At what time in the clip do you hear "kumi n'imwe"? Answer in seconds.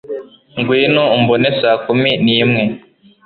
1.85-2.63